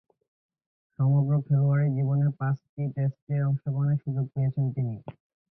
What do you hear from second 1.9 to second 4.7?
জীবনে পাঁচটি টেস্টে অংশগ্রহণের সুযোগ পেয়েছেন